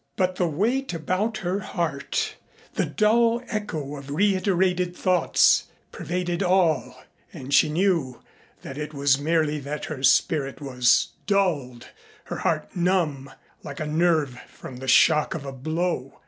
[0.15, 2.35] But the weight about her heart,
[2.73, 8.19] the dull echo of reiterated thoughts pervaded all and she knew
[8.63, 11.89] that it was merely that her spirit was dulled,
[12.23, 13.29] her heart numb,
[13.61, 16.17] like a nerve from the shock of a blow.